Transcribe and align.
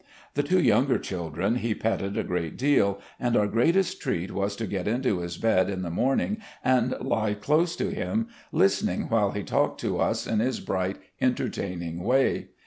The 0.33 0.41
two 0.41 0.59
younger 0.59 0.97
children 0.97 1.57
he 1.57 1.75
petted 1.75 2.17
a 2.17 2.23
great 2.23 2.57
deal, 2.57 2.99
and 3.19 3.37
our 3.37 3.45
greatest 3.45 4.01
treat 4.01 4.31
was 4.31 4.55
to 4.55 4.65
get 4.65 4.87
into 4.87 5.19
his 5.19 5.37
bed 5.37 5.69
in 5.69 5.83
the 5.83 5.91
morning 5.91 6.37
and 6.65 6.95
lie 6.99 7.35
close 7.35 7.75
to 7.75 7.93
him, 7.93 8.27
listening 8.51 9.09
while 9.09 9.29
he 9.29 9.43
talked 9.43 9.79
to 9.81 9.99
us 9.99 10.25
in 10.25 10.39
his 10.39 10.59
bright, 10.59 10.97
entertaining 11.21 12.01
way. 12.01 12.47